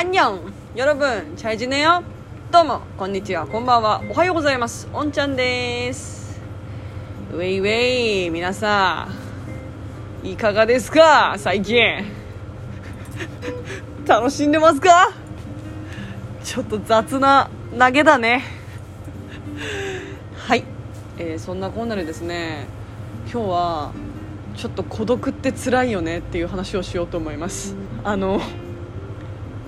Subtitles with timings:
[0.00, 2.02] アンニョン여러분잘지내요
[2.50, 6.40] どうもこんにちはこんばんはおはようございますおんちゃんです
[7.32, 9.08] ウェイウェイ皆さ
[10.22, 12.04] んいかがですか最近
[14.06, 15.12] 楽しんでますか
[16.44, 18.44] ちょっと雑な投げだね
[20.36, 20.64] はい、
[21.18, 22.66] えーそんなこんなでですね
[23.32, 23.92] 今日は
[24.56, 28.40] ちょっと孤独って辛いよねっていう話をしようと思いますあの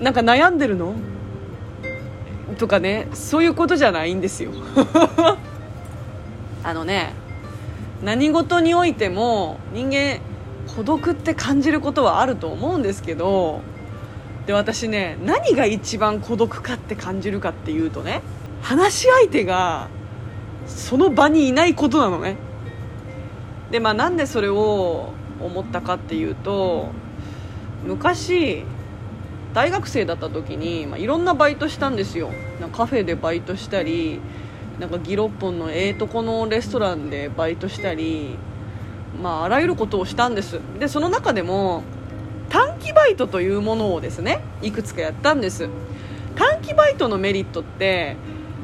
[0.00, 0.94] なんか悩んでるの？
[2.58, 4.52] とかねそういうことじゃないんですよ。
[6.62, 7.12] あのね
[8.02, 10.18] 何事においても人間
[10.76, 13.60] 孤独って感じることはあると思うんですけど
[14.46, 18.22] で私ね何が一番孤独かって感じるかっていうとね
[18.62, 19.88] 話し相手が
[20.66, 22.36] その場にいないことなのね。
[23.70, 26.88] でまあなんでそれを思ったかっていうと
[27.84, 28.64] 昔
[29.54, 32.30] 大学生だった時に、まあ、いろんなバイトしたんですよ。
[32.72, 34.20] カフェでバイトしたり
[34.80, 38.36] なんかギロッポンのええとこのレストランでバイトしたり
[39.22, 40.60] まああらゆることをしたんです。
[40.80, 41.84] でその中でも
[42.48, 45.68] 短期バイトというものをですねいくつかやったんです。
[46.34, 48.16] 短期バイトのメリットって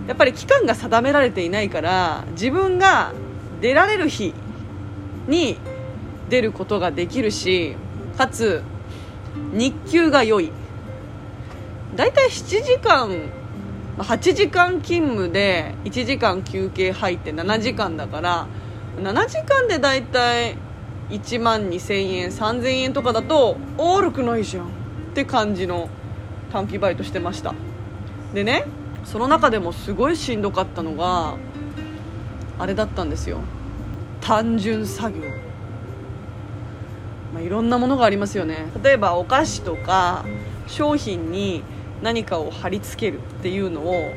[0.09, 3.13] やっぱり期間が定められていないから自分が
[3.61, 4.35] 出られる日
[5.29, 5.57] に
[6.29, 7.77] 出ることができるし
[8.19, 8.65] かつ
[9.53, 10.51] 日給が良い。
[11.97, 13.31] 大体7時間
[13.99, 18.47] 8時間勤務で1時間休憩入って7時間だから
[18.97, 20.57] 7時間で大体
[21.11, 24.69] 1万2000円3000円とかだとお悪くないじゃんっ
[25.15, 25.89] て感じの
[26.53, 27.55] 短期バイトしてました。
[28.33, 28.65] でね
[29.05, 31.35] その中でもすごいしんどかったのが
[32.59, 33.41] あれだったんですよ。
[34.21, 35.25] 単純作業。
[37.33, 38.67] まあ、いろんなものがありますよね。
[38.83, 40.25] 例えばお菓子とか
[40.67, 41.63] 商品に
[42.03, 44.13] 何かを貼り付けるっていうのを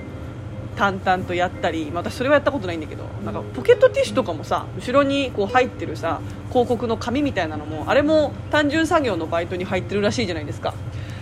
[0.76, 6.20] 淡々とやったり、まあ、私それはやったことないんだけどなんかポケットティッシュとかもさ後ろにこう入ってるさ
[6.50, 10.74] 広告の紙みたいなのもあれも単純作業のバイトに入ってるらしいじゃないですか。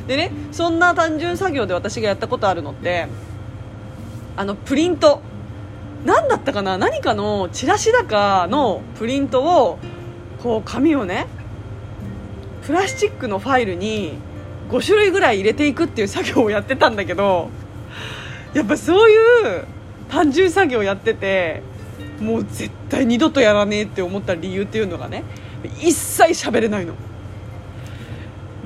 [0.08, 3.07] でねそんな単純作業で私がやったことあるのって
[4.38, 5.22] あのプリント。
[6.03, 6.80] 何だったかな？
[6.80, 9.78] 何かのチラシだかのプリントを
[10.41, 11.28] こう紙をね
[12.66, 14.13] プラスチックのファイルに
[14.72, 17.50] 5種類ぐらい入れていくっていう作業をやってたんだけど
[18.54, 19.18] やっぱそうい
[19.59, 19.66] う
[20.09, 21.62] 単純作業やってて
[22.22, 25.24] もう絶対二度とやらねえって思った理由っていうのがね
[25.81, 26.94] 一切喋れないの。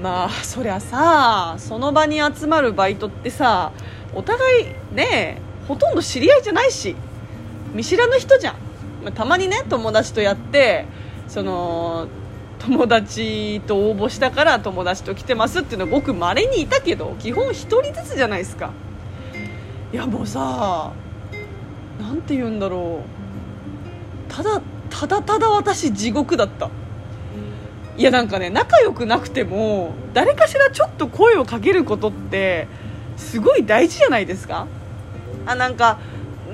[0.02, 3.72] まあそりゃさその場に集まるバイトってさ
[4.14, 6.96] お互いねほとんど知り合いじゃないし
[7.74, 8.56] 見知らぬ人じゃん、
[9.04, 10.86] またまにね友達とやって
[11.28, 12.08] その
[12.66, 18.72] 友達と応募したから友達と来てますっていうのはごくまれにいたけど基本1人ずつじゃないですか。
[19.94, 20.92] いやもうさ
[22.00, 23.04] なんて言うんだろ
[24.30, 24.34] う。
[24.34, 26.72] ただただただ私地獄だった。
[27.98, 32.68] いやなんかね仲良くなくても誰かしらちょっと声をかけることって
[33.16, 34.66] すごい大事じゃないですか。
[35.46, 36.00] あなんか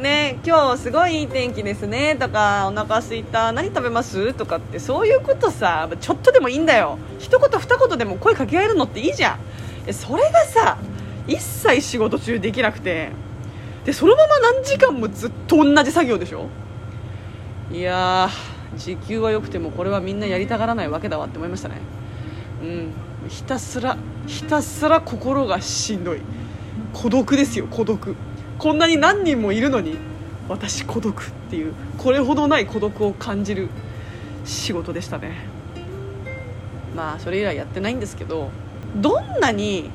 [0.01, 4.34] ね今日すごいいい天気ですねとかお腹すいた何食べます？
[4.34, 6.97] とかってそういうことさちょっとでもいいんだよ。
[7.19, 9.35] 一言二言でも声かけ合えるのっていいじゃ
[9.88, 9.94] ん。
[9.94, 10.78] それがさ
[11.28, 13.11] 一切仕事中できなくて
[13.85, 16.47] でそのまま何時間もずっと同じ作業でしょ？
[17.72, 18.29] いや
[18.75, 21.75] 時給は良くてもこれはみんなやりたがらないわけだわって思いましたね。
[22.63, 22.91] うん。
[23.29, 26.22] ひたすらひたすら心がしんどい。
[26.94, 28.16] 孤独ですよ孤独。
[28.61, 29.97] こんなに何人もいるのに
[30.47, 33.69] 私孤独っていうこれほどない孤独を感じる
[34.45, 35.47] 仕事でしたね。
[36.95, 38.51] まあそれ以来やってないんですけど
[38.97, 39.89] どんなに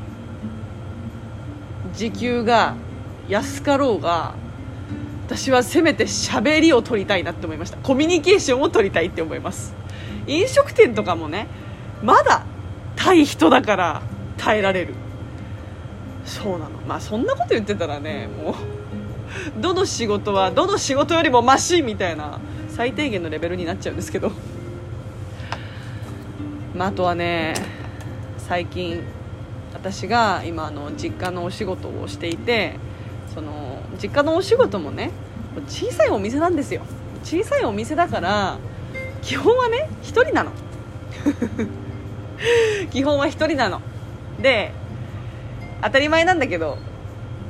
[1.94, 2.74] 時給が
[3.28, 4.34] 安かろうが
[5.28, 7.76] 私はせめて喋りを取りたいなって思いました。
[7.76, 9.74] コミュニケーションを取りたいって思います。
[10.26, 11.46] 飲食店とかもね
[12.02, 12.44] まだ
[12.96, 14.02] 対人だから
[14.38, 15.05] 耐えられる。
[16.26, 16.70] そうなの。
[16.86, 18.54] まあそんなこと言ってたらねもう
[19.60, 22.38] どの仕事はどの仕事よりもマシみたいな
[22.68, 24.32] 最低限のレベルになっちゃうんですけど。
[26.74, 27.54] まああとはね
[28.36, 29.02] 最近
[29.72, 32.74] 私が今の実家のお仕事をしていて
[33.34, 35.10] その実家のお仕事もね
[35.68, 36.82] 小さいお店なんですよ。
[37.24, 38.58] 小さいお店だから
[39.22, 40.50] 基本はね1人なの。
[42.90, 43.80] 基本は1人なの。
[44.40, 44.72] で
[45.82, 46.78] 当たり前なんだけど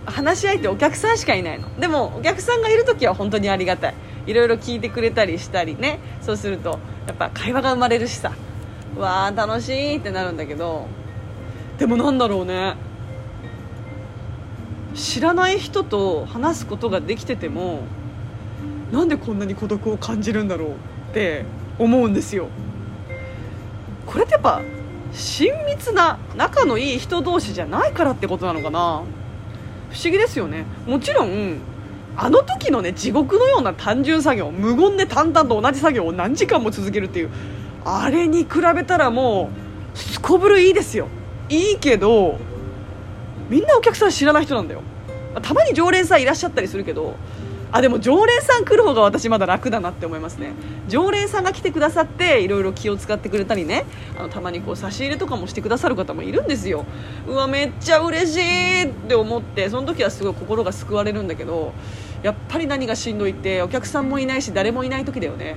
[0.04, 1.68] 話し相手お客さんしかいないの。
[1.80, 3.94] でもお客さんがいる時は本当にありがたい。
[4.26, 5.98] いろいろ聞いてくれたりしたりね。
[6.20, 8.32] そうするとやっぱ会話が生まれるしさ。
[8.96, 10.86] わあ楽しいってなるんだけど。
[11.78, 12.74] でもなんだろうね。
[14.94, 17.80] 知らない人と話すことができてても
[18.90, 20.72] なんでこんなに孤独を感じるんだろうっ
[21.12, 21.44] て
[21.78, 22.48] 思うんですよ。
[24.06, 24.62] これってやっぱ
[25.16, 29.02] 親密な仲のいい人同士じゃないからってことなのかな。
[29.90, 30.64] 不思議ですよね。
[30.86, 31.58] もちろん
[32.16, 37.30] あの時のね地獄のような単純作業無言で淡々と同じ作業を何時間も続けるっていう
[37.84, 39.50] あれに比べたらも
[39.94, 41.08] うすこぶるいいですよ。
[41.48, 42.38] いいけど
[43.48, 44.82] みんなお客さん知らない人なんだよ。
[45.40, 47.16] たまに常連さんいらっしゃったりするけど
[47.76, 50.52] あでも常連さん来る方が私まだ楽だなって思いますね。
[50.88, 53.84] 常連さんが来てくださっていろいろ気を使ってくれたりね。
[54.18, 56.86] あのたまにこう差し入れとかもしてくださる方もいるんですよ。
[57.26, 61.74] うわめっちゃ嬉しいって思ってその時はすごい心が救われるんだけど
[62.22, 65.56] やっぱり何がしんどいってお客さんもいないし誰もいない時だよね。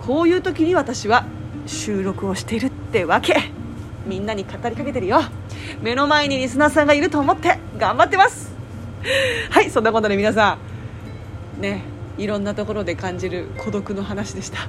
[0.00, 1.26] こういう時に私は
[1.66, 3.52] 収録をしてるってわけ。
[4.06, 5.20] みんなに語りかけてるよ。
[5.82, 8.50] 目の前にリスナーさんがいると思って頑張ってます。
[9.50, 10.77] はいそんなことで皆さん
[11.58, 11.82] ね
[12.16, 14.68] いろんなところで感じる孤独の話でした。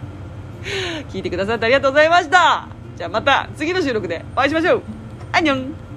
[1.09, 2.67] 聞いてくださってありがとうございました。
[2.97, 4.81] じゃあまた次の収録でお会いしましょう。
[5.31, 5.88] アニョン。